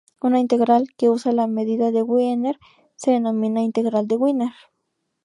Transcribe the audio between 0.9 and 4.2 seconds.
que usa la medida de Wiener se denomina integral de